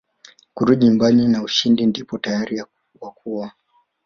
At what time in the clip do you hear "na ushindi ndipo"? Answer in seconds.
1.27-2.17